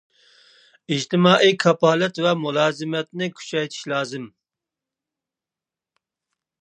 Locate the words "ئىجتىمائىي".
0.93-1.53